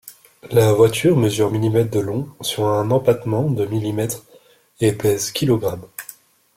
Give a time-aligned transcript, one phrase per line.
[0.49, 4.15] La voiture mesure mm de long sur un empattement de mm
[4.79, 5.59] et pèse kg.